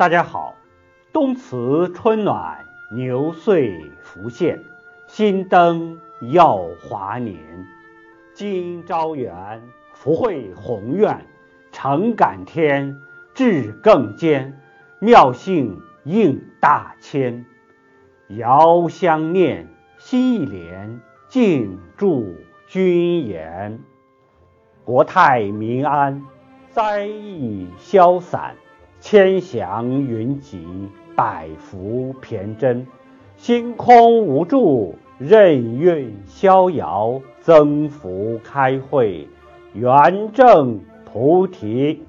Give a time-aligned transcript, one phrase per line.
[0.00, 0.54] 大家好，
[1.12, 4.64] 冬辞春暖，牛岁福现，
[5.06, 6.00] 新灯
[6.32, 7.36] 耀华年。
[8.32, 11.26] 今朝元，福慧宏愿，
[11.70, 12.96] 诚感天，
[13.34, 14.58] 志更坚，
[15.00, 17.44] 妙性应大千。
[18.28, 20.98] 遥相念，心一连，
[21.28, 22.36] 静祝
[22.66, 23.78] 君言。
[24.82, 26.24] 国泰民安，
[26.70, 28.56] 灾疫消散。
[29.00, 30.62] 千祥云集，
[31.16, 32.86] 百福骈真，
[33.38, 39.26] 星空无助，任运逍遥，增福开慧，
[39.72, 42.02] 圆正菩提。